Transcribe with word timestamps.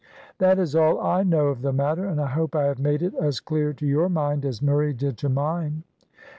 "That 0.39 0.57
is 0.57 0.75
all 0.75 0.99
I 0.99 1.21
know 1.21 1.49
of 1.49 1.61
the 1.61 1.71
matter, 1.71 2.07
and 2.07 2.19
I 2.19 2.25
hope 2.25 2.55
I 2.55 2.63
have 2.63 2.79
made 2.79 3.03
it 3.03 3.13
as 3.13 3.39
clear 3.39 3.71
to 3.73 3.85
your 3.85 4.09
mind 4.09 4.45
as 4.45 4.59
Murray 4.59 4.93
did 4.93 5.15
to 5.19 5.29
mine." 5.29 5.83